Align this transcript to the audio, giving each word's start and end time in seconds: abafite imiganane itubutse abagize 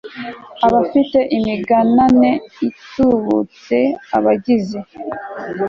abafite 0.65 1.19
imiganane 1.37 2.31
itubutse 2.67 3.77
abagize 4.17 4.79